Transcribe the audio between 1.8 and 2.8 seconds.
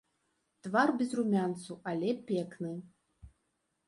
але пекны.